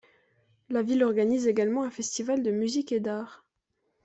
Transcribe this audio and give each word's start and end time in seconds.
La 0.71 0.81
ville 0.81 1.03
organise 1.03 1.45
également 1.47 1.83
un 1.83 1.91
festival 1.91 2.41
de 2.41 2.49
musique 2.49 2.91
et 2.91 2.99
d'arts. 2.99 3.45